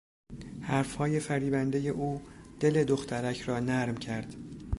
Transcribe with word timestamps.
حرفهای 0.61 1.19
فریبندهی 1.19 1.89
او 1.89 2.21
دل 2.59 2.83
دخترک 2.83 3.41
را 3.41 3.59
نرم 3.59 3.97
کرد. 3.97 4.35